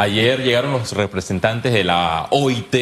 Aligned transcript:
Ayer 0.00 0.42
llegaron 0.42 0.72
los 0.72 0.92
representantes 0.92 1.74
de 1.74 1.84
la 1.84 2.26
OIT. 2.30 2.74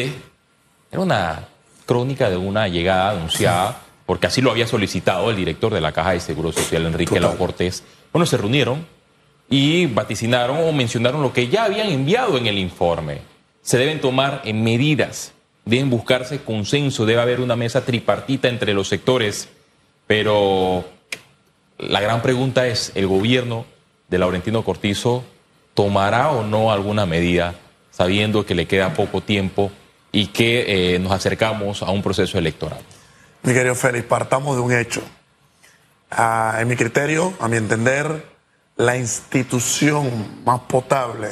Era 0.89 1.01
una 1.01 1.49
crónica 1.85 2.29
de 2.29 2.37
una 2.37 2.69
llegada 2.69 3.09
anunciada, 3.11 3.81
porque 4.05 4.27
así 4.27 4.41
lo 4.41 4.51
había 4.51 4.67
solicitado 4.67 5.29
el 5.29 5.35
director 5.35 5.73
de 5.73 5.81
la 5.81 5.91
Caja 5.91 6.11
de 6.11 6.21
Seguro 6.21 6.53
Social, 6.53 6.85
Enrique 6.85 7.19
Lau 7.19 7.37
Cortés. 7.37 7.83
Bueno, 8.13 8.25
se 8.25 8.37
reunieron 8.37 8.87
y 9.49 9.87
vaticinaron 9.87 10.59
o 10.63 10.71
mencionaron 10.71 11.21
lo 11.21 11.33
que 11.33 11.49
ya 11.49 11.65
habían 11.65 11.89
enviado 11.89 12.37
en 12.37 12.47
el 12.47 12.57
informe. 12.57 13.19
Se 13.63 13.77
deben 13.77 13.99
tomar 13.99 14.43
medidas, 14.53 15.33
deben 15.65 15.89
buscarse 15.89 16.41
consenso, 16.45 17.05
debe 17.05 17.19
haber 17.19 17.41
una 17.41 17.57
mesa 17.57 17.83
tripartita 17.83 18.47
entre 18.47 18.73
los 18.73 18.87
sectores, 18.87 19.49
pero 20.07 20.85
la 21.79 21.99
gran 21.99 22.21
pregunta 22.21 22.65
es, 22.65 22.93
¿el 22.95 23.07
gobierno 23.07 23.65
de 24.07 24.19
Laurentino 24.19 24.63
Cortizo 24.63 25.25
tomará 25.79 26.31
o 26.31 26.43
no 26.43 26.73
alguna 26.73 27.05
medida 27.05 27.55
sabiendo 27.89 28.45
que 28.45 28.53
le 28.53 28.67
queda 28.67 28.93
poco 28.93 29.21
tiempo 29.21 29.71
y 30.11 30.27
que 30.27 30.95
eh, 30.95 30.99
nos 30.99 31.13
acercamos 31.13 31.83
a 31.83 31.89
un 31.89 32.03
proceso 32.03 32.37
electoral? 32.37 32.81
Mi 33.43 33.53
querido 33.53 33.75
Félix, 33.75 34.03
partamos 34.03 34.57
de 34.57 34.61
un 34.61 34.73
hecho. 34.73 35.01
Ah, 36.11 36.57
en 36.59 36.67
mi 36.67 36.75
criterio, 36.75 37.33
a 37.39 37.47
mi 37.47 37.55
entender, 37.55 38.25
la 38.75 38.97
institución 38.97 40.41
más 40.43 40.59
potable, 40.67 41.29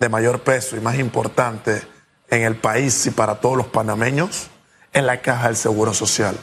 de 0.00 0.08
mayor 0.08 0.40
peso 0.40 0.74
y 0.74 0.80
más 0.80 0.98
importante 0.98 1.82
en 2.30 2.44
el 2.44 2.56
país 2.56 3.04
y 3.04 3.10
para 3.10 3.40
todos 3.40 3.58
los 3.58 3.66
panameños 3.66 4.46
es 4.90 5.04
la 5.04 5.20
Caja 5.20 5.48
del 5.48 5.56
Seguro 5.56 5.92
Social. 5.92 6.34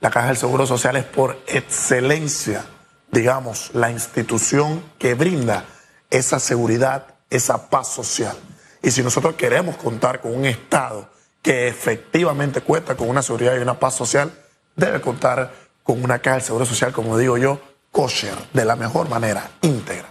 La 0.00 0.10
Caja 0.10 0.28
del 0.28 0.36
Seguro 0.36 0.64
Social 0.64 0.94
es 0.94 1.04
por 1.04 1.42
excelencia, 1.48 2.64
digamos, 3.10 3.72
la 3.74 3.90
institución 3.90 4.80
que 4.96 5.14
brinda 5.14 5.64
esa 6.14 6.38
seguridad, 6.38 7.06
esa 7.28 7.68
paz 7.68 7.88
social. 7.88 8.36
Y 8.82 8.92
si 8.92 9.02
nosotros 9.02 9.34
queremos 9.34 9.76
contar 9.76 10.20
con 10.20 10.32
un 10.32 10.44
Estado 10.44 11.10
que 11.42 11.66
efectivamente 11.66 12.60
cuenta 12.60 12.94
con 12.96 13.08
una 13.08 13.20
seguridad 13.20 13.56
y 13.56 13.58
una 13.58 13.80
paz 13.80 13.94
social, 13.94 14.32
debe 14.76 15.00
contar 15.00 15.52
con 15.82 16.02
una 16.04 16.20
caja 16.20 16.36
del 16.36 16.44
Seguro 16.44 16.66
Social, 16.66 16.92
como 16.92 17.18
digo 17.18 17.36
yo, 17.36 17.60
kosher, 17.90 18.36
de 18.52 18.64
la 18.64 18.76
mejor 18.76 19.08
manera, 19.08 19.50
íntegra. 19.60 20.08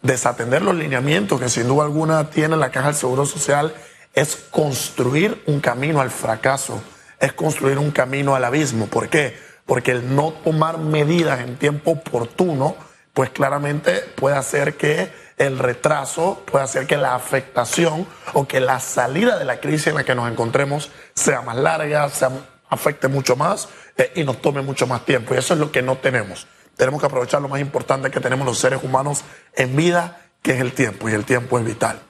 Desatender 0.00 0.62
los 0.62 0.74
lineamientos 0.74 1.38
que 1.38 1.50
sin 1.50 1.68
duda 1.68 1.84
alguna 1.84 2.30
tiene 2.30 2.56
la 2.56 2.70
caja 2.70 2.86
del 2.86 2.96
Seguro 2.96 3.26
Social 3.26 3.74
es 4.14 4.36
construir 4.50 5.42
un 5.46 5.60
camino 5.60 6.00
al 6.00 6.10
fracaso, 6.10 6.82
es 7.20 7.34
construir 7.34 7.78
un 7.78 7.90
camino 7.90 8.34
al 8.34 8.44
abismo. 8.44 8.86
¿Por 8.86 9.10
qué? 9.10 9.36
Porque 9.66 9.90
el 9.90 10.16
no 10.16 10.32
tomar 10.32 10.78
medidas 10.78 11.40
en 11.40 11.56
tiempo 11.56 11.92
oportuno, 11.92 12.76
pues 13.12 13.28
claramente 13.28 14.00
puede 14.16 14.36
hacer 14.36 14.76
que 14.76 15.23
el 15.36 15.58
retraso, 15.58 16.42
puede 16.44 16.64
hacer 16.64 16.86
que 16.86 16.96
la 16.96 17.14
afectación 17.14 18.06
o 18.32 18.46
que 18.46 18.60
la 18.60 18.80
salida 18.80 19.38
de 19.38 19.44
la 19.44 19.60
crisis 19.60 19.88
en 19.88 19.96
la 19.96 20.04
que 20.04 20.14
nos 20.14 20.30
encontremos 20.30 20.90
sea 21.14 21.42
más 21.42 21.56
larga, 21.56 22.08
se 22.10 22.26
afecte 22.68 23.08
mucho 23.08 23.36
más 23.36 23.68
eh, 23.96 24.12
y 24.14 24.24
nos 24.24 24.40
tome 24.40 24.62
mucho 24.62 24.86
más 24.86 25.04
tiempo. 25.04 25.34
Y 25.34 25.38
eso 25.38 25.54
es 25.54 25.60
lo 25.60 25.72
que 25.72 25.82
no 25.82 25.96
tenemos. 25.96 26.46
Tenemos 26.76 27.00
que 27.00 27.06
aprovechar 27.06 27.40
lo 27.40 27.48
más 27.48 27.60
importante 27.60 28.10
que 28.10 28.20
tenemos 28.20 28.46
los 28.46 28.58
seres 28.58 28.82
humanos 28.82 29.24
en 29.54 29.76
vida, 29.76 30.20
que 30.42 30.52
es 30.52 30.60
el 30.60 30.72
tiempo, 30.72 31.08
y 31.08 31.12
el 31.12 31.24
tiempo 31.24 31.58
es 31.58 31.64
vital. 31.64 32.00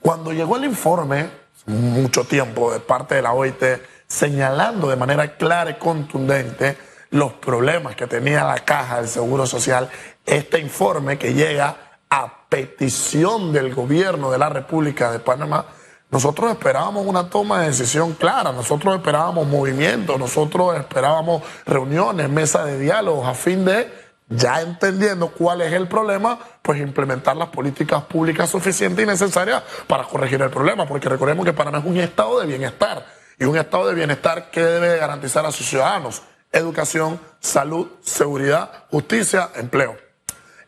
Cuando 0.00 0.32
llegó 0.32 0.56
el 0.56 0.64
informe, 0.64 1.30
mucho 1.66 2.24
tiempo 2.24 2.72
de 2.72 2.80
parte 2.80 3.14
de 3.14 3.22
la 3.22 3.32
OIT, 3.32 3.62
señalando 4.06 4.88
de 4.88 4.96
manera 4.96 5.36
clara 5.36 5.70
y 5.70 5.74
contundente 5.74 6.76
los 7.10 7.34
problemas 7.34 7.94
que 7.94 8.06
tenía 8.06 8.44
la 8.44 8.58
caja 8.64 8.96
del 8.96 9.08
Seguro 9.08 9.46
Social, 9.46 9.90
este 10.26 10.58
informe 10.58 11.18
que 11.18 11.34
llega 11.34 11.91
a 12.14 12.46
petición 12.50 13.54
del 13.54 13.74
gobierno 13.74 14.30
de 14.30 14.36
la 14.36 14.50
República 14.50 15.10
de 15.10 15.18
Panamá, 15.18 15.64
nosotros 16.10 16.50
esperábamos 16.50 17.06
una 17.06 17.30
toma 17.30 17.62
de 17.62 17.68
decisión 17.68 18.12
clara, 18.12 18.52
nosotros 18.52 18.94
esperábamos 18.96 19.48
movimiento, 19.48 20.18
nosotros 20.18 20.76
esperábamos 20.76 21.42
reuniones, 21.64 22.28
mesas 22.28 22.66
de 22.66 22.78
diálogos 22.78 23.26
a 23.26 23.32
fin 23.32 23.64
de, 23.64 23.90
ya 24.28 24.60
entendiendo 24.60 25.28
cuál 25.28 25.62
es 25.62 25.72
el 25.72 25.88
problema, 25.88 26.38
pues 26.60 26.78
implementar 26.80 27.34
las 27.34 27.48
políticas 27.48 28.02
públicas 28.04 28.50
suficientes 28.50 29.02
y 29.02 29.08
necesarias 29.08 29.62
para 29.86 30.04
corregir 30.04 30.42
el 30.42 30.50
problema, 30.50 30.84
porque 30.86 31.08
recordemos 31.08 31.46
que 31.46 31.54
Panamá 31.54 31.78
es 31.78 31.86
un 31.86 31.96
estado 31.96 32.40
de 32.40 32.46
bienestar 32.46 33.06
y 33.38 33.46
un 33.46 33.56
estado 33.56 33.86
de 33.86 33.94
bienestar 33.94 34.50
que 34.50 34.60
debe 34.60 34.98
garantizar 34.98 35.46
a 35.46 35.50
sus 35.50 35.66
ciudadanos 35.66 36.20
educación, 36.52 37.18
salud, 37.40 37.88
seguridad, 38.02 38.84
justicia, 38.90 39.48
empleo. 39.56 39.96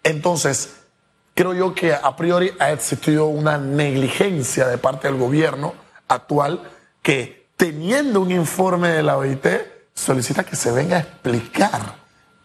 Entonces, 0.02 0.83
creo 1.34 1.52
yo 1.52 1.74
que 1.74 1.92
a 1.92 2.16
priori 2.16 2.52
ha 2.58 2.70
existido 2.72 3.26
una 3.26 3.58
negligencia 3.58 4.68
de 4.68 4.78
parte 4.78 5.08
del 5.08 5.18
gobierno 5.18 5.74
actual 6.08 6.62
que 7.02 7.48
teniendo 7.56 8.20
un 8.20 8.30
informe 8.30 8.88
de 8.88 9.02
la 9.02 9.16
OIT 9.16 9.46
solicita 9.94 10.44
que 10.44 10.56
se 10.56 10.70
venga 10.72 10.96
a 10.96 11.00
explicar. 11.00 11.96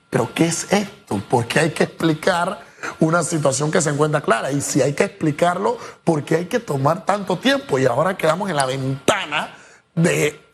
Pero 0.09 0.33
¿qué 0.33 0.47
es 0.47 0.71
esto? 0.71 1.21
¿Por 1.29 1.47
qué 1.47 1.59
hay 1.59 1.69
que 1.71 1.83
explicar 1.83 2.65
una 2.99 3.23
situación 3.23 3.71
que 3.71 3.81
se 3.81 3.91
encuentra 3.91 4.21
clara? 4.21 4.51
Y 4.51 4.61
si 4.61 4.81
hay 4.81 4.93
que 4.93 5.03
explicarlo, 5.03 5.77
¿por 6.03 6.23
qué 6.23 6.37
hay 6.37 6.45
que 6.45 6.59
tomar 6.59 7.05
tanto 7.05 7.37
tiempo? 7.37 7.77
Y 7.77 7.85
ahora 7.85 8.17
quedamos 8.17 8.49
en 8.49 8.55
la 8.55 8.65
ventana 8.65 9.55
de 9.93 10.48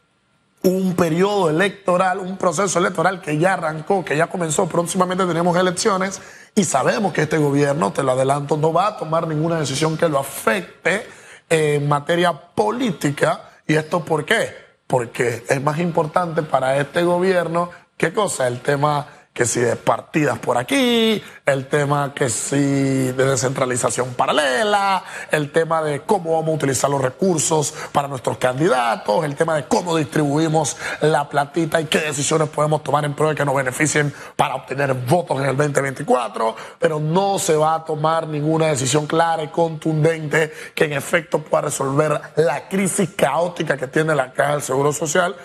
un 0.66 0.96
periodo 0.96 1.52
electoral, 1.52 2.18
un 2.18 2.38
proceso 2.38 2.80
electoral 2.80 3.22
que 3.22 3.38
ya 3.38 3.54
arrancó, 3.54 4.04
que 4.04 4.18
ya 4.18 4.28
comenzó, 4.28 4.68
próximamente 4.68 5.24
tenemos 5.26 5.56
elecciones 5.56 6.20
y 6.56 6.64
sabemos 6.64 7.14
que 7.14 7.22
este 7.22 7.38
gobierno, 7.38 7.94
te 7.94 8.02
lo 8.02 8.14
adelanto, 8.14 8.58
no 8.58 8.74
va 8.74 8.88
a 8.88 8.98
tomar 8.98 9.28
ninguna 9.28 9.60
decisión 9.60 9.96
que 9.96 10.10
lo 10.10 10.18
afecte 10.18 11.06
en 11.50 11.88
materia 11.88 12.34
política. 12.34 13.52
¿Y 13.68 13.76
esto 13.76 14.04
por 14.04 14.26
qué? 14.26 14.56
Porque 14.88 15.46
es 15.48 15.62
más 15.62 15.78
importante 15.78 16.42
para 16.42 16.78
este 16.78 17.04
gobierno, 17.04 17.70
¿qué 17.96 18.12
cosa? 18.12 18.48
El 18.48 18.62
tema 18.62 19.08
que 19.36 19.46
si 19.46 19.60
de 19.60 19.76
partidas 19.76 20.40
por 20.40 20.58
aquí, 20.58 21.22
el 21.46 21.68
tema 21.68 22.14
que 22.16 22.30
si 22.30 22.56
de 22.56 23.12
descentralización 23.12 24.14
paralela, 24.14 25.04
el 25.30 25.52
tema 25.52 25.84
de 25.84 26.04
cómo 26.04 26.36
vamos 26.36 26.52
a 26.52 26.56
utilizar 26.56 26.90
los 26.90 27.02
recursos 27.02 27.74
para 27.92 28.08
nuestros 28.08 28.38
candidatos, 28.38 29.26
el 29.26 29.36
tema 29.36 29.58
de 29.58 29.66
cómo 29.66 29.98
distribuimos 29.98 30.78
la 31.02 31.28
platita 31.28 31.82
y 31.82 31.86
qué 31.86 32.00
decisiones 32.00 32.48
podemos 32.48 32.82
tomar 32.82 33.04
en 33.04 33.14
pro 33.14 33.28
de 33.28 33.36
que 33.36 33.44
nos 33.44 33.54
beneficien 33.54 34.14
para 34.38 34.56
obtener 34.56 34.94
votos 34.94 35.38
en 35.42 35.48
el 35.48 35.58
2024, 35.58 36.56
pero 36.80 37.02
no 37.02 37.38
se 37.38 37.58
va 37.58 37.76
a 37.76 37.84
tomar 37.84 38.30
ninguna 38.30 38.68
decisión 38.68 39.06
clara 39.06 39.44
y 39.44 39.50
contundente 39.50 40.54
que 40.74 40.86
en 40.86 40.94
efecto 40.94 41.40
pueda 41.40 41.64
resolver 41.64 42.22
la 42.38 42.70
crisis 42.70 43.10
caótica 43.18 43.76
que 43.76 43.88
tiene 43.88 44.16
la 44.16 44.32
Caja 44.32 44.54
del 44.54 44.62
Seguro 44.62 44.94
Social 44.94 45.36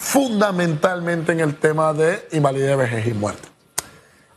fundamentalmente 0.00 1.32
en 1.32 1.40
el 1.40 1.56
tema 1.56 1.92
de 1.92 2.26
invalidez, 2.32 2.76
vejez 2.76 3.06
y 3.06 3.12
muerte. 3.12 3.46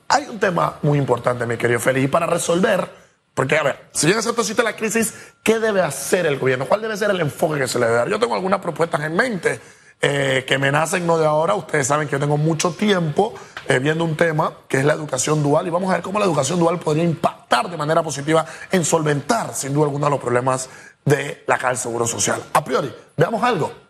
Hay 0.09 0.25
un 0.25 0.38
tema 0.38 0.78
muy 0.81 0.97
importante, 0.97 1.46
mi 1.46 1.56
querido 1.56 1.79
Félix, 1.79 2.06
y 2.06 2.07
para 2.09 2.28
resolver, 2.28 2.88
porque 3.34 3.57
a 3.57 3.63
ver, 3.63 3.88
si 3.94 4.06
bien 4.06 4.19
acepto 4.19 4.41
existe 4.41 4.62
la 4.62 4.75
crisis, 4.75 5.13
¿qué 5.41 5.59
debe 5.59 5.81
hacer 5.81 6.25
el 6.25 6.38
gobierno? 6.38 6.66
¿Cuál 6.66 6.81
debe 6.81 6.97
ser 6.97 7.09
el 7.12 7.22
enfoque 7.22 7.62
que 7.62 7.68
se 7.69 7.79
le 7.79 7.85
debe 7.85 7.97
dar? 7.97 8.09
Yo 8.09 8.19
tengo 8.19 8.35
algunas 8.35 8.59
propuestas 8.59 9.02
en 9.02 9.16
mente 9.16 9.62
eh, 10.02 10.44
que 10.46 10.57
me 10.57 10.69
nacen 10.69 11.07
no 11.07 11.18
de 11.18 11.25
ahora. 11.25 11.56
Ustedes 11.56 11.88
saben 11.88 12.09
que 12.09 12.12
yo 12.12 12.19
tengo 12.19 12.38
mucho 12.38 12.72
tiempo 12.72 13.34
eh, 13.69 13.79
viendo 13.79 14.03
un 14.03 14.18
tema 14.18 14.53
que 14.68 14.79
es 14.79 14.85
la 14.85 14.94
educación 14.94 15.41
dual 15.41 15.66
y 15.66 15.69
vamos 15.69 15.90
a 15.90 15.94
ver 15.94 16.02
cómo 16.03 16.19
la 16.19 16.25
educación 16.25 16.59
dual 16.59 16.78
podría 16.78 17.06
impactar 17.06 17.69
de 17.69 17.78
manera 17.78 18.03
positiva 18.03 18.46
en 18.69 18.84
solventar, 18.84 19.56
sin 19.56 19.73
duda 19.73 19.85
alguna, 19.85 20.09
los 20.09 20.19
problemas 20.19 20.69
de 21.06 21.46
la 21.47 21.56
Caja 21.56 21.69
del 21.69 21.78
Seguro 21.78 22.06
Social. 22.06 22.44
A 22.52 22.66
priori, 22.66 22.94
veamos 23.16 23.41
algo. 23.41 23.82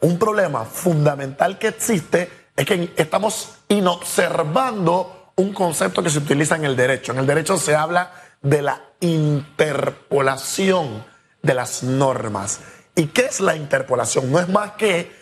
Un 0.00 0.18
problema 0.18 0.64
fundamental 0.64 1.58
que 1.58 1.68
existe 1.68 2.30
es 2.56 2.66
que 2.66 2.92
estamos 2.96 3.50
inobservando 3.68 5.32
un 5.36 5.52
concepto 5.52 6.02
que 6.02 6.10
se 6.10 6.18
utiliza 6.18 6.56
en 6.56 6.64
el 6.64 6.76
derecho. 6.76 7.12
En 7.12 7.18
el 7.18 7.26
derecho 7.26 7.58
se 7.58 7.74
habla 7.74 8.12
de 8.42 8.62
la 8.62 8.82
interpolación 9.00 11.04
de 11.42 11.54
las 11.54 11.82
normas. 11.82 12.60
¿Y 12.94 13.08
qué 13.08 13.26
es 13.26 13.40
la 13.40 13.56
interpolación? 13.56 14.32
No 14.32 14.40
es 14.40 14.48
más 14.48 14.72
que 14.72 15.14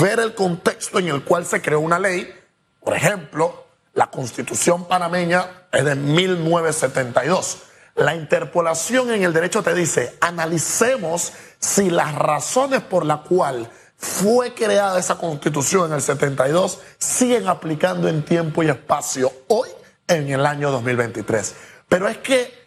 ver 0.00 0.18
el 0.18 0.34
contexto 0.34 0.98
en 0.98 1.08
el 1.08 1.24
cual 1.24 1.46
se 1.46 1.62
creó 1.62 1.80
una 1.80 1.98
ley. 1.98 2.32
Por 2.80 2.96
ejemplo, 2.96 3.66
la 3.94 4.08
constitución 4.08 4.86
panameña 4.86 5.66
es 5.70 5.84
de 5.84 5.94
1972. 5.94 7.62
La 7.96 8.14
interpolación 8.14 9.10
en 9.10 9.22
el 9.22 9.32
derecho 9.32 9.62
te 9.62 9.74
dice, 9.74 10.16
analicemos 10.20 11.32
si 11.58 11.90
las 11.90 12.14
razones 12.14 12.82
por 12.82 13.04
las 13.04 13.20
cuales 13.20 13.68
fue 14.00 14.54
creada 14.54 14.98
esa 14.98 15.18
constitución 15.18 15.88
en 15.88 15.96
el 15.96 16.00
72, 16.00 16.80
siguen 16.96 17.48
aplicando 17.48 18.08
en 18.08 18.24
tiempo 18.24 18.62
y 18.62 18.70
espacio 18.70 19.30
hoy 19.48 19.68
en 20.08 20.30
el 20.30 20.46
año 20.46 20.70
2023. 20.70 21.54
Pero 21.86 22.08
es 22.08 22.16
que 22.18 22.60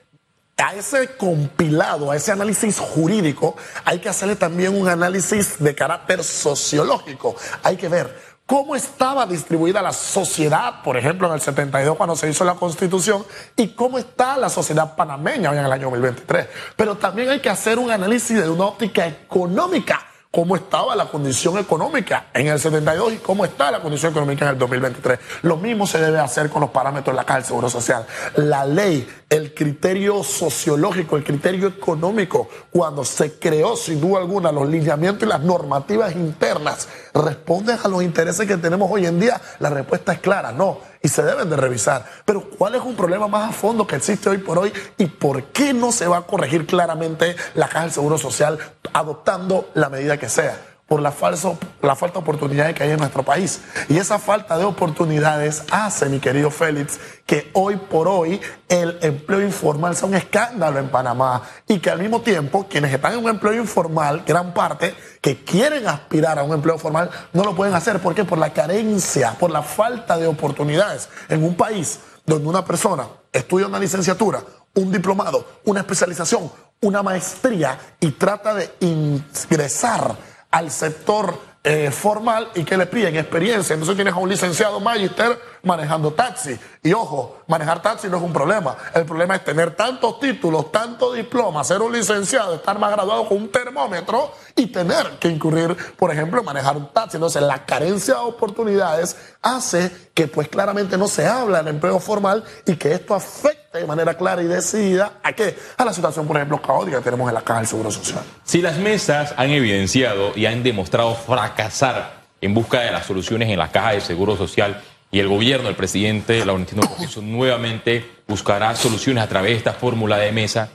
a 0.58 0.76
ese 0.76 1.18
compilado, 1.18 2.12
a 2.12 2.16
ese 2.16 2.32
análisis 2.32 2.78
jurídico, 2.78 3.58
hay 3.84 3.98
que 3.98 4.10
hacerle 4.10 4.36
también 4.36 4.80
un 4.80 4.88
análisis 4.88 5.58
de 5.58 5.74
carácter 5.74 6.24
sociológico. 6.24 7.36
Hay 7.64 7.78
que 7.78 7.90
ver 7.90 8.16
cómo 8.46 8.76
estaba 8.76 9.26
distribuida 9.26 9.82
la 9.82 9.92
sociedad, 9.92 10.84
por 10.84 10.98
ejemplo, 10.98 11.28
en 11.28 11.34
el 11.34 11.42
72 11.42 11.98
cuando 11.98 12.16
se 12.16 12.30
hizo 12.30 12.46
la 12.46 12.54
constitución, 12.54 13.26
y 13.56 13.70
cómo 13.70 13.98
está 13.98 14.38
la 14.38 14.50
sociedad 14.50 14.96
panameña 14.96 15.50
hoy 15.50 15.58
en 15.58 15.66
el 15.66 15.72
año 15.72 15.86
2023. 15.86 16.48
Pero 16.76 16.96
también 16.96 17.30
hay 17.30 17.40
que 17.40 17.50
hacer 17.50 17.80
un 17.80 17.90
análisis 17.90 18.40
de 18.40 18.48
una 18.48 18.66
óptica 18.66 19.08
económica 19.08 20.13
cómo 20.34 20.56
estaba 20.56 20.96
la 20.96 21.06
condición 21.06 21.60
económica 21.60 22.26
en 22.34 22.48
el 22.48 22.60
72 22.60 23.14
y 23.14 23.18
cómo 23.18 23.46
está 23.46 23.70
la 23.70 23.82
condición 23.82 24.14
económica 24.14 24.46
en 24.46 24.54
el 24.54 24.58
2023. 24.58 25.20
Lo 25.44 25.58
mismo 25.58 25.86
se 25.86 26.00
debe 26.00 26.18
hacer 26.18 26.50
con 26.50 26.62
los 26.62 26.72
parámetros 26.72 27.14
de 27.14 27.18
la 27.18 27.24
Caja 27.24 27.38
del 27.38 27.46
Seguro 27.46 27.70
Social. 27.70 28.04
La 28.38 28.66
ley, 28.66 29.08
el 29.30 29.54
criterio 29.54 30.24
sociológico, 30.24 31.18
el 31.18 31.24
criterio 31.24 31.68
económico, 31.68 32.50
cuando 32.72 33.04
se 33.04 33.40
creó 33.40 33.76
sin 33.76 34.00
duda 34.00 34.20
alguna 34.20 34.52
los 34.52 34.68
lineamientos 34.70 35.24
y 35.24 35.30
las 35.30 35.42
normativas 35.42 36.16
internas, 36.16 36.88
responden 37.14 37.78
a 37.84 37.88
los 37.88 38.04
intereses 38.04 38.48
que 38.48 38.58
tenemos 38.58 38.90
hoy 38.92 39.06
en 39.06 39.20
día. 39.20 39.40
La 39.60 39.70
respuesta 39.70 40.14
es 40.14 40.20
clara, 40.20 40.52
no 40.52 40.80
y 41.02 41.10
se 41.10 41.22
deben 41.22 41.50
de 41.50 41.58
revisar. 41.58 42.06
Pero 42.26 42.50
¿cuál 42.50 42.76
es 42.76 42.82
un 42.82 42.96
problema 42.96 43.28
más 43.28 43.50
a 43.50 43.54
fondo 43.54 43.86
que 43.86 43.98
existe 43.98 44.30
hoy 44.30 44.38
por 44.38 44.58
hoy 44.58 44.72
y 44.98 45.06
por 45.06 45.44
qué 45.46 45.74
no 45.74 45.92
se 45.92 46.08
va 46.08 46.18
a 46.18 46.22
corregir 46.22 46.66
claramente 46.66 47.36
la 47.56 47.68
Caja 47.68 47.82
del 47.82 47.92
Seguro 47.92 48.18
Social 48.18 48.58
adoptando 48.94 49.70
la 49.74 49.90
medida 49.90 50.18
que 50.18 50.30
sea? 50.30 50.73
Por 50.88 51.02
la, 51.02 51.12
falso, 51.12 51.58
la 51.82 51.96
falta 51.96 52.20
de 52.20 52.24
oportunidades 52.24 52.76
que 52.76 52.84
hay 52.84 52.92
en 52.92 53.00
nuestro 53.00 53.24
país. 53.24 53.62
Y 53.90 53.98
esa 53.98 54.20
falta 54.20 54.58
de 54.58 54.66
oportunidades 54.66 55.64
hace, 55.72 56.10
mi 56.10 56.20
querido 56.20 56.52
Félix, 56.52 57.00
que 57.26 57.50
hoy 57.54 57.78
por 57.78 58.08
hoy 58.08 58.40
el 58.68 58.98
empleo 59.02 59.42
informal 59.42 59.96
sea 59.96 60.08
un 60.08 60.16
escándalo 60.16 60.80
en 60.80 60.90
Panamá 60.90 61.42
y 61.68 61.80
que 61.80 61.90
al 61.90 62.00
mismo 62.00 62.22
tiempo 62.22 62.68
quienes 62.70 62.94
están 62.94 63.14
en 63.14 63.20
un 63.20 63.30
empleo 63.30 63.54
informal, 63.54 64.24
gran 64.26 64.54
parte, 64.54 64.94
que 65.22 65.44
quieren 65.44 65.88
aspirar 65.88 66.38
a 66.38 66.44
un 66.44 66.54
empleo 66.54 66.78
formal, 66.78 67.10
no 67.32 67.44
lo 67.44 67.56
pueden 67.56 67.74
hacer. 67.74 68.00
¿Por 68.00 68.14
qué? 68.14 68.26
Por 68.26 68.38
la 68.38 68.52
carencia, 68.52 69.32
por 69.40 69.52
la 69.52 69.64
falta 69.64 70.18
de 70.18 70.28
oportunidades 70.28 71.10
en 71.30 71.44
un 71.44 71.56
país 71.56 72.00
donde 72.26 72.48
una 72.48 72.64
persona 72.64 73.08
estudia 73.32 73.68
una 73.68 73.80
licenciatura, 73.80 74.44
un 74.76 74.92
diplomado, 74.92 75.46
una 75.66 75.80
especialización, 75.80 76.52
una 76.82 77.02
maestría 77.02 77.80
y 78.00 78.12
trata 78.12 78.54
de 78.54 78.74
ingresar 78.82 80.16
al 80.54 80.70
sector 80.70 81.38
eh, 81.64 81.90
formal 81.92 82.50
y 82.54 82.64
que 82.64 82.78
le 82.78 82.86
piden 82.86 83.16
experiencia. 83.16 83.74
Entonces 83.74 83.96
tienes 83.96 84.14
a 84.14 84.18
un 84.18 84.30
licenciado 84.30 84.80
magister 84.80 85.40
manejando 85.64 86.12
taxi. 86.12 86.60
Y 86.84 86.94
ojo, 86.94 87.38
manejar 87.48 87.82
taxi 87.82 88.08
no 88.08 88.18
es 88.18 88.24
un 88.24 88.34
problema. 88.34 88.76
El 88.94 89.06
problema 89.06 89.36
es 89.36 89.44
tener 89.44 89.76
tantos 89.76 90.20
títulos, 90.20 90.72
tantos 90.72 91.16
diplomas, 91.16 91.68
ser 91.68 91.82
un 91.82 91.94
licenciado, 91.94 92.56
estar 92.56 92.78
más 92.78 92.92
graduado 92.92 93.28
con 93.28 93.38
un 93.38 93.50
termómetro 93.50 94.34
y 94.56 94.68
tener 94.68 95.18
que 95.20 95.30
incurrir, 95.30 95.76
por 95.98 96.12
ejemplo, 96.12 96.40
en 96.40 96.46
manejar 96.46 96.76
un 96.78 96.88
taxi. 96.92 97.18
Entonces 97.18 97.42
la 97.42 97.66
carencia 97.66 98.16
de 98.16 98.20
oportunidades 98.20 99.18
hace 99.42 99.92
que 100.14 100.28
pues 100.28 100.50
claramente 100.50 100.98
no 100.98 101.08
se 101.08 101.26
habla 101.26 101.62
en 101.62 101.70
empleo 101.70 102.00
formal 102.00 102.44
y 102.66 102.76
que 102.76 102.92
esto 102.92 103.16
afecte 103.16 103.80
de 103.80 103.88
manera 103.88 104.16
clara 104.16 104.44
y 104.44 104.46
decidida 104.46 105.14
a 105.24 105.34
qué? 105.34 105.58
A 105.78 105.86
la 105.86 105.94
situación, 105.94 106.28
por 106.28 106.36
ejemplo, 106.36 106.62
caótica 106.62 106.98
que 106.98 107.06
tenemos 107.06 107.28
en 107.30 107.34
la 107.34 107.42
Caja 107.42 107.60
del 107.60 107.68
Seguro 107.68 107.90
Social. 107.90 108.22
Si 108.44 108.62
las 108.62 108.78
mesas 108.78 109.34
han 109.38 109.50
evidenciado 109.50 110.34
y 110.36 110.46
han 110.46 110.62
demostrado 110.62 111.16
fracasar 111.16 112.22
en 112.42 112.54
busca 112.54 112.82
de 112.82 112.92
las 112.92 113.06
soluciones 113.06 113.50
en 113.50 113.58
la 113.58 113.72
Caja 113.72 113.92
de 113.92 114.02
Seguro 114.02 114.36
Social, 114.36 114.82
y 115.14 115.20
el 115.20 115.28
gobierno, 115.28 115.70
el 115.70 115.76
presidente 115.76 116.44
Laurentino 116.44 116.82
Cortizo, 116.82 117.22
nuevamente 117.22 118.04
buscará 118.28 118.76
soluciones 118.76 119.24
a 119.24 119.28
través 119.28 119.52
de 119.52 119.58
esta 119.58 119.74
fórmula 119.74 120.18
de 120.18 120.32
mesa. 120.32 120.70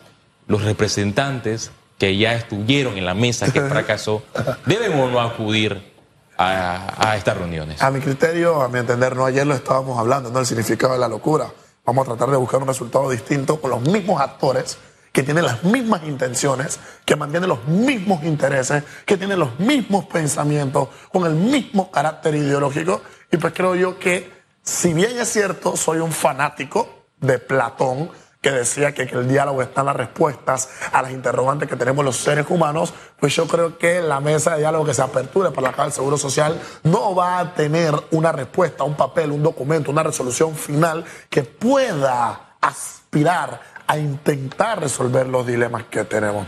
Los 0.46 0.62
representantes 0.62 1.72
que 1.98 2.16
ya 2.16 2.34
estuvieron 2.34 2.96
en 2.96 3.04
la 3.04 3.14
mesa 3.14 3.52
que 3.52 3.60
fracasó 3.68 4.22
deben 4.64 4.92
o 4.92 5.10
no 5.10 5.20
acudir 5.20 5.92
a, 6.38 7.16
estas 7.16 7.36
reuniones. 7.36 7.82
A 7.82 7.90
mi 7.90 7.98
criterio, 7.98 8.62
a 8.62 8.68
mi 8.68 8.78
entender, 8.78 9.16
no 9.16 9.26
ayer 9.26 9.44
lo 9.44 9.54
estábamos 9.54 9.98
hablando, 9.98 10.30
no 10.30 10.38
el 10.38 10.46
significado 10.46 10.92
de 10.92 11.00
la 11.00 11.08
locura. 11.08 11.50
Vamos 11.84 12.06
a 12.06 12.10
tratar 12.10 12.30
de 12.30 12.36
buscar 12.36 12.62
un 12.62 12.68
resultado 12.68 13.10
distinto 13.10 13.60
con 13.60 13.72
los 13.72 13.80
mismos 13.80 14.20
actores 14.20 14.78
que 15.10 15.24
tienen 15.24 15.46
las 15.46 15.64
mismas 15.64 16.04
intenciones, 16.04 16.78
que 17.04 17.16
mantienen 17.16 17.48
los 17.48 17.66
mismos 17.66 18.22
intereses, 18.22 18.84
que 19.04 19.16
tienen 19.16 19.40
los 19.40 19.58
mismos 19.58 20.04
pensamientos, 20.04 20.90
con 21.10 21.26
el 21.26 21.34
mismo 21.34 21.90
carácter 21.90 22.36
ideológico 22.36 23.02
y 23.30 23.36
pues 23.36 23.52
creo 23.54 23.74
yo 23.74 23.98
que, 23.98 24.30
si 24.62 24.94
bien 24.94 25.18
es 25.18 25.28
cierto, 25.28 25.76
soy 25.76 25.98
un 25.98 26.12
fanático 26.12 27.06
de 27.20 27.38
Platón, 27.38 28.10
que 28.40 28.52
decía 28.52 28.94
que, 28.94 29.02
el 29.02 29.28
diálogo 29.28 29.62
está 29.62 29.80
en 29.80 29.86
las 29.86 29.96
respuestas 29.96 30.68
a 30.92 31.02
las 31.02 31.10
interrogantes 31.10 31.68
que 31.68 31.76
tenemos 31.76 32.04
los 32.04 32.16
seres 32.16 32.46
humanos, 32.48 32.94
pues 33.18 33.34
yo 33.34 33.46
creo 33.48 33.78
que 33.78 34.00
la 34.00 34.20
mesa 34.20 34.52
de 34.52 34.58
diálogo 34.60 34.84
que 34.84 34.94
se 34.94 35.02
aperture 35.02 35.50
para 35.50 35.68
la 35.68 35.70
Caja 35.70 35.84
del 35.84 35.92
Seguro 35.92 36.16
Social 36.16 36.60
no 36.84 37.14
va 37.14 37.40
a 37.40 37.54
tener 37.54 37.94
una 38.12 38.30
respuesta, 38.32 38.84
un 38.84 38.96
papel, 38.96 39.32
un 39.32 39.42
documento, 39.42 39.90
una 39.90 40.04
resolución 40.04 40.54
final 40.54 41.04
que 41.28 41.42
pueda 41.42 42.56
aspirar 42.60 43.60
a 43.86 43.98
intentar 43.98 44.80
resolver 44.80 45.26
los 45.26 45.46
dilemas 45.46 45.84
que 45.90 46.04
tenemos. 46.04 46.46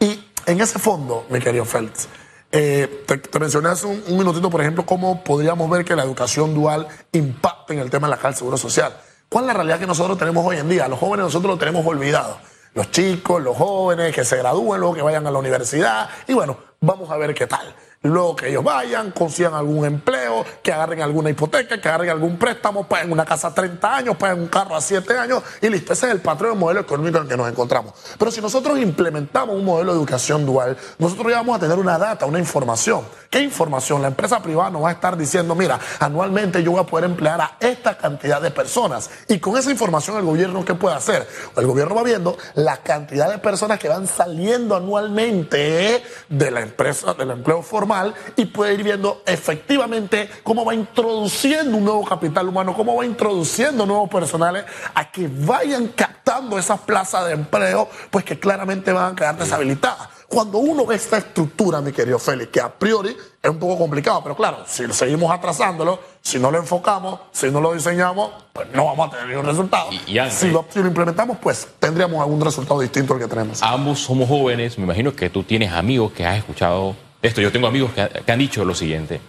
Y 0.00 0.28
en 0.46 0.60
ese 0.60 0.78
fondo, 0.78 1.26
mi 1.28 1.38
querido 1.38 1.64
Félix, 1.64 2.08
eh, 2.52 3.04
te, 3.06 3.38
mencioné 3.38 3.68
hace 3.68 3.86
un, 3.86 4.02
minutito, 4.16 4.50
por 4.50 4.60
ejemplo, 4.60 4.86
cómo 4.86 5.22
podríamos 5.22 5.68
ver 5.68 5.84
que 5.84 5.94
la 5.94 6.02
educación 6.02 6.54
dual 6.54 6.88
impacta 7.12 7.74
en 7.74 7.80
el 7.80 7.90
tema 7.90 8.08
de 8.08 8.16
la 8.16 8.22
del 8.22 8.34
Seguro 8.34 8.56
Social. 8.56 8.96
¿Cuál 9.28 9.44
es 9.44 9.48
la 9.48 9.54
realidad 9.54 9.78
que 9.78 9.86
nosotros 9.86 10.16
tenemos 10.16 10.44
hoy 10.46 10.56
en 10.56 10.68
día? 10.68 10.88
Los 10.88 10.98
jóvenes 10.98 11.24
nosotros 11.24 11.52
lo 11.52 11.58
tenemos 11.58 11.84
olvidado. 11.86 12.38
Los 12.74 12.90
chicos, 12.90 13.42
los 13.42 13.56
jóvenes 13.56 14.14
que 14.14 14.24
se 14.24 14.36
gradúen, 14.36 14.80
luego 14.80 14.94
que 14.94 15.02
vayan 15.02 15.26
a 15.26 15.30
la 15.30 15.38
universidad. 15.38 16.08
Y 16.26 16.32
bueno, 16.32 16.56
vamos 16.80 17.10
a 17.10 17.16
ver 17.16 17.34
qué 17.34 17.46
tal 17.46 17.74
luego 18.02 18.36
que 18.36 18.48
ellos 18.48 18.62
vayan, 18.62 19.10
consigan 19.10 19.54
algún 19.54 19.84
empleo, 19.84 20.44
que 20.62 20.72
agarren 20.72 21.02
alguna 21.02 21.30
hipoteca, 21.30 21.80
que 21.80 21.88
agarren 21.88 22.10
algún 22.10 22.38
préstamo, 22.38 22.86
paguen 22.86 23.10
una 23.10 23.24
casa 23.24 23.48
a 23.48 23.54
30 23.54 23.96
años, 23.96 24.16
paguen 24.16 24.40
un 24.42 24.48
carro 24.48 24.76
a 24.76 24.80
7 24.80 25.18
años 25.18 25.42
y 25.60 25.68
listo. 25.68 25.92
Ese 25.92 26.06
es 26.06 26.12
el 26.12 26.20
patrón 26.20 26.50
del 26.50 26.58
modelo 26.60 26.80
económico 26.80 27.18
en 27.18 27.24
el 27.24 27.28
que 27.28 27.36
nos 27.36 27.48
encontramos. 27.50 27.94
Pero 28.16 28.30
si 28.30 28.40
nosotros 28.40 28.78
implementamos 28.78 29.56
un 29.56 29.64
modelo 29.64 29.92
de 29.92 29.98
educación 29.98 30.46
dual, 30.46 30.76
nosotros 30.98 31.28
ya 31.30 31.38
vamos 31.38 31.56
a 31.56 31.60
tener 31.60 31.76
una 31.78 31.98
data, 31.98 32.24
una 32.26 32.38
información. 32.38 33.04
¿Qué 33.30 33.40
información? 33.40 34.00
La 34.00 34.08
empresa 34.08 34.40
privada 34.40 34.70
nos 34.70 34.84
va 34.84 34.90
a 34.90 34.92
estar 34.92 35.16
diciendo, 35.16 35.54
mira, 35.54 35.78
anualmente 35.98 36.62
yo 36.62 36.70
voy 36.70 36.80
a 36.80 36.84
poder 36.84 37.04
emplear 37.04 37.40
a 37.40 37.56
esta 37.60 37.98
cantidad 37.98 38.40
de 38.40 38.50
personas. 38.50 39.10
Y 39.26 39.38
con 39.38 39.56
esa 39.56 39.70
información 39.70 40.16
el 40.16 40.24
gobierno, 40.24 40.64
¿qué 40.64 40.74
puede 40.74 40.94
hacer? 40.94 41.28
El 41.56 41.66
gobierno 41.66 41.96
va 41.96 42.04
viendo 42.04 42.38
la 42.54 42.78
cantidad 42.78 43.28
de 43.28 43.38
personas 43.38 43.78
que 43.78 43.88
van 43.88 44.06
saliendo 44.06 44.76
anualmente 44.76 46.02
de 46.28 46.50
la 46.50 46.60
empresa, 46.60 47.12
del 47.12 47.32
empleo 47.32 47.60
formal 47.60 47.87
y 48.36 48.46
puede 48.46 48.74
ir 48.74 48.82
viendo 48.82 49.22
efectivamente 49.26 50.28
cómo 50.42 50.64
va 50.64 50.74
introduciendo 50.74 51.76
un 51.76 51.84
nuevo 51.84 52.04
capital 52.04 52.48
humano, 52.48 52.74
cómo 52.74 52.96
va 52.96 53.06
introduciendo 53.06 53.86
nuevos 53.86 54.10
personales 54.10 54.64
a 54.94 55.10
que 55.10 55.28
vayan 55.28 55.88
captando 55.88 56.58
esas 56.58 56.80
plazas 56.80 57.26
de 57.26 57.32
empleo, 57.32 57.88
pues 58.10 58.24
que 58.24 58.38
claramente 58.38 58.92
van 58.92 59.12
a 59.12 59.16
quedar 59.16 59.36
deshabilitadas. 59.36 60.08
Cuando 60.28 60.58
uno 60.58 60.84
ve 60.84 60.96
esta 60.96 61.16
estructura, 61.16 61.80
mi 61.80 61.90
querido 61.90 62.18
Félix, 62.18 62.50
que 62.50 62.60
a 62.60 62.68
priori 62.68 63.16
es 63.42 63.50
un 63.50 63.58
poco 63.58 63.78
complicado, 63.78 64.22
pero 64.22 64.36
claro, 64.36 64.58
si 64.66 64.86
seguimos 64.92 65.32
atrasándolo, 65.32 65.98
si 66.20 66.38
no 66.38 66.50
lo 66.50 66.58
enfocamos, 66.58 67.20
si 67.32 67.50
no 67.50 67.62
lo 67.62 67.72
diseñamos, 67.72 68.32
pues 68.52 68.68
no 68.74 68.84
vamos 68.84 69.08
a 69.08 69.10
tener 69.12 69.28
ningún 69.28 69.46
resultado. 69.46 69.88
si, 70.30 70.50
lo, 70.50 70.66
si, 70.68 70.80
lo, 70.80 70.86
implementamos, 70.86 71.38
pues 71.38 71.66
tendríamos 71.78 72.20
algún 72.20 72.42
resultado 72.42 72.80
distinto 72.80 73.14
al 73.14 73.20
que 73.20 73.26
tenemos. 73.26 73.62
Ambos 73.62 74.00
somos 74.00 74.28
jóvenes, 74.28 74.76
me 74.76 74.84
imagino 74.84 75.16
que 75.16 75.30
tú 75.30 75.44
tienes 75.44 75.72
amigos 75.72 76.12
que 76.12 76.26
has 76.26 76.36
escuchado 76.36 76.94
esto. 77.22 77.40
Yo 77.40 77.52
tengo 77.52 77.66
amigos 77.66 77.92
que, 77.92 78.30
han 78.32 78.38
dicho 78.38 78.64
lo 78.64 78.74
siguiente. 78.74 79.20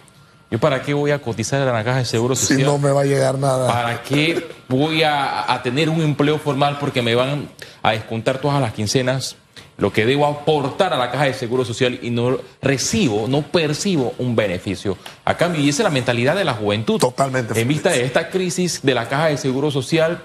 ¿Yo 0.50 0.58
para 0.58 0.82
qué 0.82 0.94
voy 0.94 1.12
a 1.12 1.20
cotizar 1.20 1.60
en 1.60 1.72
la 1.72 1.84
caja 1.84 1.98
de 1.98 2.04
seguro 2.04 2.34
social? 2.34 2.58
Si 2.58 2.64
no 2.64 2.78
me 2.78 2.90
va 2.90 3.02
a 3.02 3.04
llegar 3.04 3.38
nada. 3.38 3.68
¿Para 3.68 4.02
qué 4.02 4.48
voy 4.68 5.02
a, 5.04 5.60
tener 5.62 5.88
un 5.88 6.00
empleo 6.00 6.38
formal 6.38 6.78
porque 6.80 7.02
me 7.02 7.14
van 7.14 7.48
a 7.82 7.92
descontar 7.92 8.40
todas 8.40 8.60
las 8.60 8.72
quincenas 8.72 9.36
lo 9.76 9.92
que 9.92 10.04
debo 10.04 10.26
aportar 10.26 10.92
a 10.92 10.98
la 10.98 11.10
caja 11.10 11.24
de 11.24 11.34
seguro 11.34 11.64
social 11.64 11.98
y 12.02 12.10
no 12.10 12.38
recibo, 12.60 13.26
no 13.28 13.42
percibo 13.42 14.12
un 14.18 14.36
beneficio 14.36 14.98
a 15.24 15.36
cambio? 15.36 15.62
Y 15.62 15.68
esa 15.68 15.82
es 15.82 15.84
la 15.84 15.90
mentalidad 15.90 16.36
de 16.36 16.44
la 16.44 16.52
juventud. 16.52 16.98
Totalmente. 16.98 17.58
En 17.58 17.68
vista 17.68 17.90
de 17.90 18.04
esta 18.04 18.28
crisis 18.28 18.80
de 18.82 18.94
la 18.94 19.08
caja 19.08 19.26
de 19.26 19.38
seguro 19.38 19.70
social, 19.70 20.22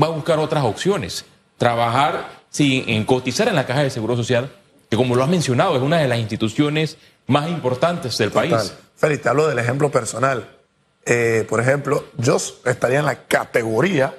va 0.00 0.06
a 0.06 0.10
buscar 0.10 0.38
otras 0.38 0.64
opciones. 0.64 1.24
Trabajar 1.58 2.40
sin 2.50 2.88
en 2.88 3.04
cotizar 3.04 3.48
en 3.48 3.56
la 3.56 3.66
caja 3.66 3.82
de 3.82 3.90
seguro 3.90 4.16
social 4.16 4.50
que 4.90 4.96
como 4.96 5.14
lo 5.14 5.22
has 5.22 5.28
mencionado, 5.28 5.76
es 5.76 5.82
una 5.82 5.98
de 5.98 6.08
las 6.08 6.18
instituciones 6.18 6.98
más 7.28 7.48
importantes 7.48 8.18
del 8.18 8.32
país. 8.32 8.74
Félix, 8.96 9.22
te 9.22 9.28
hablo 9.28 9.46
del 9.46 9.58
ejemplo 9.60 9.88
personal. 9.90 10.58
Eh, 11.06 11.46
por 11.48 11.60
ejemplo, 11.60 12.04
yo 12.18 12.38
estaría 12.64 12.98
en 12.98 13.06
la 13.06 13.24
categoría 13.26 14.14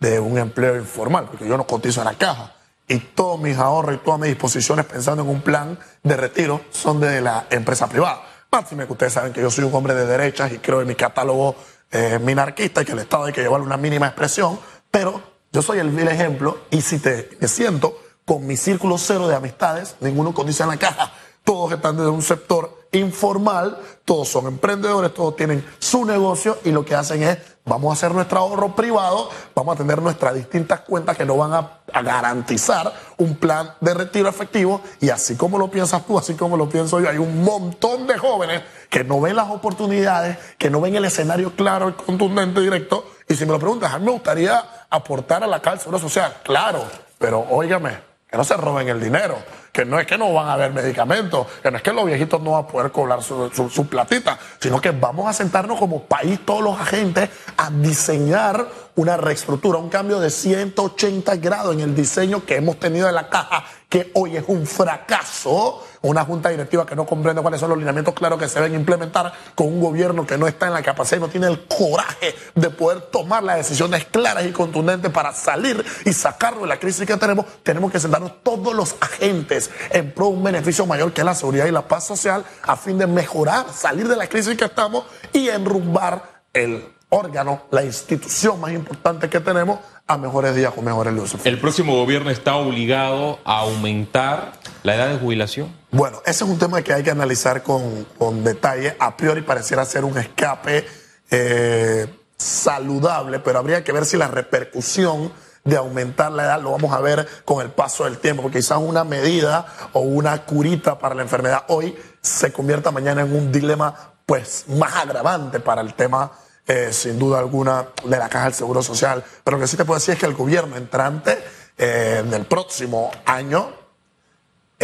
de 0.00 0.18
un 0.18 0.38
empleo 0.38 0.76
informal, 0.76 1.26
porque 1.30 1.46
yo 1.46 1.58
no 1.58 1.66
cotizo 1.66 2.00
en 2.00 2.06
la 2.06 2.14
caja. 2.14 2.54
Y 2.88 2.98
todos 2.98 3.38
mis 3.38 3.58
ahorros 3.58 3.96
y 3.96 3.98
todas 3.98 4.18
mis 4.18 4.30
disposiciones 4.30 4.86
pensando 4.86 5.22
en 5.22 5.28
un 5.28 5.42
plan 5.42 5.78
de 6.02 6.16
retiro 6.16 6.62
son 6.70 7.00
de 7.00 7.20
la 7.20 7.46
empresa 7.50 7.86
privada. 7.86 8.22
Máxime 8.50 8.86
que 8.86 8.92
ustedes 8.92 9.12
saben 9.12 9.32
que 9.32 9.42
yo 9.42 9.50
soy 9.50 9.64
un 9.64 9.74
hombre 9.74 9.94
de 9.94 10.06
derechas 10.06 10.52
y 10.52 10.58
creo 10.58 10.80
en 10.80 10.88
mi 10.88 10.94
catálogo 10.94 11.54
eh, 11.90 12.18
minarquista 12.18 12.82
y 12.82 12.84
que 12.86 12.92
el 12.92 13.00
Estado 13.00 13.24
hay 13.24 13.32
que 13.32 13.42
llevarle 13.42 13.66
una 13.66 13.76
mínima 13.76 14.06
expresión, 14.06 14.58
pero 14.90 15.22
yo 15.52 15.60
soy 15.62 15.78
el 15.78 15.90
vil 15.90 16.08
ejemplo 16.08 16.62
y 16.70 16.80
si 16.80 16.98
te 16.98 17.30
me 17.40 17.48
siento 17.48 17.98
con 18.24 18.46
mi 18.46 18.56
círculo 18.56 18.98
cero 18.98 19.28
de 19.28 19.34
amistades, 19.34 19.96
ninguno 20.00 20.32
cotiza 20.32 20.64
en 20.64 20.70
la 20.70 20.76
caja, 20.76 21.12
todos 21.44 21.72
están 21.72 21.96
desde 21.96 22.10
un 22.10 22.22
sector 22.22 22.84
informal, 22.92 23.78
todos 24.04 24.28
son 24.28 24.46
emprendedores, 24.46 25.12
todos 25.12 25.36
tienen 25.36 25.64
su 25.78 26.04
negocio 26.04 26.58
y 26.64 26.70
lo 26.70 26.84
que 26.84 26.94
hacen 26.94 27.22
es, 27.22 27.38
vamos 27.64 27.90
a 27.90 27.92
hacer 27.94 28.14
nuestro 28.14 28.38
ahorro 28.38 28.74
privado, 28.74 29.28
vamos 29.54 29.74
a 29.74 29.78
tener 29.78 30.00
nuestras 30.00 30.34
distintas 30.34 30.80
cuentas 30.80 31.16
que 31.16 31.24
nos 31.24 31.36
van 31.36 31.52
a, 31.52 31.80
garantizar 32.02 32.92
un 33.18 33.36
plan 33.36 33.72
de 33.80 33.94
retiro 33.94 34.28
efectivo. 34.28 34.80
Y 35.00 35.10
así 35.10 35.36
como 35.36 35.58
lo 35.58 35.70
piensas 35.70 36.04
tú, 36.04 36.18
así 36.18 36.34
como 36.34 36.56
lo 36.56 36.68
pienso 36.68 36.98
yo, 37.00 37.08
hay 37.08 37.18
un 37.18 37.44
montón 37.44 38.08
de 38.08 38.18
jóvenes 38.18 38.62
que 38.90 39.04
no 39.04 39.20
ven 39.20 39.36
las 39.36 39.48
oportunidades, 39.50 40.36
que 40.58 40.70
no 40.70 40.80
ven 40.80 40.96
el 40.96 41.04
escenario 41.04 41.54
claro 41.54 41.90
y 41.90 41.92
contundente 41.92 42.60
directo. 42.60 43.04
Y 43.28 43.36
si 43.36 43.46
me 43.46 43.52
lo 43.52 43.60
preguntas, 43.60 43.92
a 43.92 43.98
mí 43.98 44.06
me 44.06 44.12
gustaría 44.12 44.86
aportar 44.90 45.44
a 45.44 45.46
la 45.46 45.62
cárcel 45.62 45.98
social, 46.00 46.36
claro, 46.42 46.84
pero 47.18 47.46
óigame, 47.48 48.13
que 48.34 48.38
no 48.38 48.42
se 48.42 48.56
roben 48.56 48.88
el 48.88 49.00
dinero, 49.00 49.38
que 49.70 49.84
no 49.84 50.00
es 50.00 50.08
que 50.08 50.18
no 50.18 50.32
van 50.32 50.48
a 50.48 50.54
haber 50.54 50.72
medicamentos, 50.72 51.46
que 51.62 51.70
no 51.70 51.76
es 51.76 51.84
que 51.84 51.92
los 51.92 52.04
viejitos 52.04 52.42
no 52.42 52.50
van 52.50 52.64
a 52.64 52.66
poder 52.66 52.90
cobrar 52.90 53.22
su, 53.22 53.48
su, 53.48 53.86
platita, 53.86 54.36
sino 54.58 54.80
que 54.80 54.90
vamos 54.90 55.28
a 55.28 55.32
sentarnos 55.32 55.78
como 55.78 56.02
país, 56.02 56.40
todos 56.44 56.60
los 56.60 56.80
agentes, 56.80 57.30
a 57.56 57.70
diseñar 57.70 58.66
una 58.96 59.16
reestructura, 59.16 59.78
un 59.78 59.88
cambio 59.88 60.18
de 60.18 60.30
180 60.30 61.36
grados 61.36 61.74
en 61.74 61.82
el 61.82 61.94
diseño 61.94 62.44
que 62.44 62.56
hemos 62.56 62.80
tenido 62.80 63.06
de 63.06 63.12
la 63.12 63.28
caja, 63.28 63.64
que 63.88 64.10
hoy 64.14 64.36
es 64.36 64.42
un 64.48 64.66
fracaso, 64.66 65.86
una 66.08 66.24
junta 66.24 66.50
directiva 66.50 66.86
que 66.86 66.94
no 66.94 67.06
comprende 67.06 67.42
cuáles 67.42 67.60
son 67.60 67.70
los 67.70 67.78
lineamientos 67.78 68.14
claros 68.14 68.38
que 68.38 68.48
se 68.48 68.60
deben 68.60 68.74
implementar, 68.74 69.32
con 69.54 69.68
un 69.68 69.80
gobierno 69.80 70.26
que 70.26 70.36
no 70.36 70.46
está 70.46 70.66
en 70.66 70.74
la 70.74 70.82
capacidad 70.82 71.18
y 71.18 71.20
no 71.20 71.28
tiene 71.28 71.46
el 71.46 71.64
coraje 71.66 72.34
de 72.54 72.70
poder 72.70 73.00
tomar 73.02 73.42
las 73.42 73.56
decisiones 73.56 74.04
claras 74.06 74.44
y 74.46 74.52
contundentes 74.52 75.10
para 75.10 75.32
salir 75.32 75.84
y 76.04 76.12
sacarlo 76.12 76.62
de 76.62 76.68
la 76.68 76.78
crisis 76.78 77.06
que 77.06 77.16
tenemos, 77.16 77.46
tenemos 77.62 77.90
que 77.90 78.00
sentarnos 78.00 78.42
todos 78.42 78.74
los 78.74 78.96
agentes 79.00 79.70
en 79.90 80.12
pro 80.12 80.28
de 80.28 80.32
un 80.34 80.44
beneficio 80.44 80.86
mayor 80.86 81.12
que 81.12 81.20
es 81.20 81.24
la 81.24 81.34
seguridad 81.34 81.66
y 81.66 81.70
la 81.70 81.86
paz 81.86 82.06
social 82.06 82.44
a 82.62 82.76
fin 82.76 82.98
de 82.98 83.06
mejorar, 83.06 83.66
salir 83.72 84.08
de 84.08 84.16
la 84.16 84.26
crisis 84.26 84.56
que 84.56 84.64
estamos 84.64 85.04
y 85.32 85.48
enrumbar 85.48 86.42
el 86.52 86.84
órgano, 87.08 87.62
la 87.70 87.84
institución 87.84 88.60
más 88.60 88.72
importante 88.72 89.28
que 89.28 89.40
tenemos 89.40 89.78
a 90.06 90.18
mejores 90.18 90.54
días 90.54 90.72
con 90.74 90.84
mejores 90.84 91.14
luces. 91.14 91.40
¿El 91.44 91.58
próximo 91.58 91.94
gobierno 91.96 92.30
está 92.30 92.56
obligado 92.56 93.38
a 93.44 93.60
aumentar 93.60 94.52
la 94.84 94.94
edad 94.94 95.08
de 95.08 95.18
jubilación? 95.18 95.74
Bueno, 95.90 96.22
ese 96.24 96.44
es 96.44 96.50
un 96.50 96.58
tema 96.58 96.82
que 96.82 96.92
hay 96.92 97.02
que 97.02 97.10
analizar 97.10 97.62
con, 97.62 98.04
con 98.16 98.44
detalle. 98.44 98.94
A 99.00 99.16
priori 99.16 99.42
pareciera 99.42 99.84
ser 99.84 100.04
un 100.04 100.16
escape 100.16 100.86
eh, 101.30 102.06
saludable, 102.36 103.40
pero 103.40 103.58
habría 103.58 103.82
que 103.82 103.92
ver 103.92 104.04
si 104.04 104.16
la 104.18 104.28
repercusión 104.28 105.32
de 105.64 105.78
aumentar 105.78 106.30
la 106.30 106.44
edad 106.44 106.60
lo 106.60 106.72
vamos 106.72 106.92
a 106.92 107.00
ver 107.00 107.26
con 107.46 107.64
el 107.64 107.72
paso 107.72 108.04
del 108.04 108.18
tiempo, 108.18 108.42
porque 108.42 108.58
quizás 108.58 108.78
una 108.78 109.04
medida 109.04 109.66
o 109.94 110.00
una 110.00 110.44
curita 110.44 110.98
para 110.98 111.14
la 111.14 111.22
enfermedad 111.22 111.64
hoy 111.68 111.96
se 112.20 112.52
convierta 112.52 112.90
mañana 112.90 113.22
en 113.22 113.34
un 113.34 113.50
dilema 113.50 114.12
pues 114.26 114.66
más 114.68 114.94
agravante 114.96 115.60
para 115.60 115.80
el 115.80 115.94
tema 115.94 116.30
eh, 116.66 116.90
sin 116.92 117.18
duda 117.18 117.38
alguna, 117.38 117.88
de 118.04 118.18
la 118.18 118.28
Caja 118.28 118.44
del 118.44 118.54
Seguro 118.54 118.82
Social. 118.82 119.24
Pero 119.42 119.56
lo 119.56 119.62
que 119.62 119.66
sí 119.66 119.78
te 119.78 119.86
puedo 119.86 119.98
decir 119.98 120.12
es 120.12 120.20
que 120.20 120.26
el 120.26 120.34
gobierno 120.34 120.76
entrante 120.76 121.42
eh, 121.78 122.22
del 122.28 122.44
próximo 122.44 123.10
año 123.24 123.83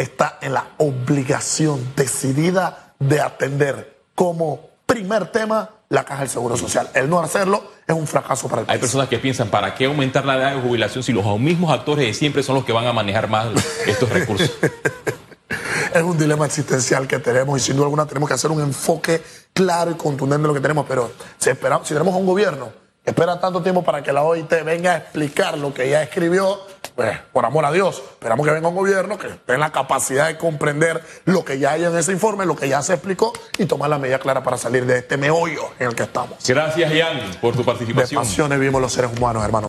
está 0.01 0.39
en 0.41 0.55
la 0.55 0.67
obligación 0.79 1.93
decidida 1.95 2.95
de 2.99 3.21
atender 3.21 3.99
como 4.15 4.71
primer 4.87 5.27
tema 5.27 5.71
la 5.89 6.05
Caja 6.05 6.21
del 6.21 6.31
Seguro 6.31 6.57
Social. 6.57 6.89
El 6.95 7.11
no 7.11 7.21
hacerlo 7.21 7.63
es 7.87 7.95
un 7.95 8.07
fracaso 8.07 8.49
para 8.49 8.63
el 8.63 8.67
país. 8.67 8.77
Hay 8.77 8.81
personas 8.81 9.09
que 9.09 9.19
piensan, 9.19 9.49
¿para 9.49 9.75
qué 9.75 9.87
aumentar 9.87 10.25
la 10.25 10.37
edad 10.37 10.55
de 10.55 10.61
jubilación 10.61 11.03
si 11.03 11.13
los 11.13 11.39
mismos 11.39 11.73
actores 11.73 12.07
de 12.07 12.15
siempre 12.15 12.43
son 12.43 12.55
los 12.55 12.65
que 12.65 12.73
van 12.73 12.87
a 12.87 12.93
manejar 12.93 13.29
más 13.29 13.49
estos 13.87 14.09
recursos? 14.09 14.51
es 15.95 16.03
un 16.03 16.17
dilema 16.17 16.47
existencial 16.47 17.07
que 17.07 17.19
tenemos 17.19 17.61
y 17.61 17.65
sin 17.65 17.77
duda 17.77 17.87
alguna 17.87 18.07
tenemos 18.07 18.29
que 18.29 18.35
hacer 18.35 18.51
un 18.51 18.61
enfoque 18.61 19.23
claro 19.53 19.91
y 19.91 19.95
contundente 19.95 20.43
de 20.43 20.49
lo 20.49 20.55
que 20.55 20.61
tenemos. 20.61 20.87
Pero 20.89 21.13
si, 21.39 21.51
esperamos, 21.51 21.87
si 21.87 21.95
tenemos 21.95 22.15
un 22.15 22.27
gobierno 22.27 22.71
que 23.05 23.11
espera 23.11 23.39
tanto 23.41 23.63
tiempo 23.63 23.83
para 23.83 24.03
que 24.03 24.13
la 24.13 24.23
OIT 24.23 24.65
venga 24.65 24.93
a 24.93 24.97
explicar 24.99 25.59
lo 25.59 25.75
que 25.75 25.91
ya 25.91 26.03
escribió, 26.03 26.61
pues 27.01 27.19
por 27.33 27.47
amor 27.47 27.65
a 27.65 27.73
Dios, 27.73 28.03
esperamos 28.11 28.47
que 28.47 28.53
venga 28.53 28.69
un 28.69 28.75
gobierno 28.75 29.17
que 29.17 29.29
tenga 29.29 29.59
la 29.59 29.73
capacidad 29.73 30.27
de 30.27 30.37
comprender 30.37 31.03
lo 31.25 31.47
que 31.47 31.59
ya 31.59 31.73
hay 31.73 31.85
en 31.85 31.97
ese 31.97 32.13
informe, 32.13 32.45
lo 32.45 32.55
que 32.55 32.69
ya 32.69 32.83
se 32.83 32.93
explicó 32.93 33.33
y 33.57 33.65
tomar 33.65 33.89
la 33.89 33.99
medida 33.99 34.19
clara 34.19 34.43
para 34.43 34.59
salir 34.59 34.85
de 34.85 34.99
este 34.99 35.17
meollo 35.17 35.63
en 35.79 35.89
el 35.89 35.95
que 35.95 36.03
estamos. 36.03 36.37
Gracias, 36.47 36.93
Ian, 36.93 37.19
por 37.41 37.57
tu 37.57 37.65
participación. 37.65 38.23
De 38.23 38.29
pasiones 38.29 38.59
vivimos 38.59 38.83
los 38.83 38.93
seres 38.93 39.13
humanos, 39.17 39.43
hermano. 39.43 39.69